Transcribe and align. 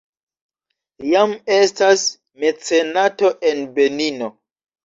Jam 1.09 1.35
estas 1.57 2.07
mecenato 2.45 3.33
en 3.51 3.63
Benino. 3.79 4.33